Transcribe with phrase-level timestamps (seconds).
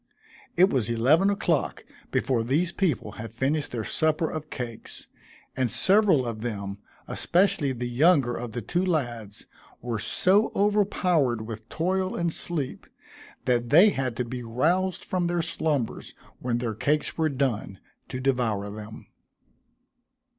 [0.57, 5.05] It was eleven o'clock before these people had finished their supper of cakes,
[5.55, 9.45] and several of them, especially the younger of the two lads,
[9.79, 12.87] were so overpowered with toil and sleep,
[13.45, 17.77] that they had to be roused from their slumbers when their cakes were done,
[18.09, 19.05] to devour them.